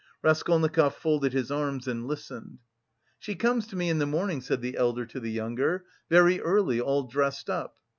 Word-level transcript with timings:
Raskolnikov 0.23 0.95
folded 0.95 1.31
his 1.33 1.51
arms 1.51 1.87
and 1.87 2.07
listened. 2.07 2.57
"She 3.19 3.35
comes 3.35 3.67
to 3.67 3.75
me 3.75 3.87
in 3.87 3.99
the 3.99 4.07
morning," 4.07 4.41
said 4.41 4.61
the 4.61 4.75
elder 4.75 5.05
to 5.05 5.19
the 5.19 5.29
younger, 5.29 5.85
"very 6.09 6.41
early, 6.41 6.81
all 6.81 7.03
dressed 7.03 7.51
up. 7.51 7.75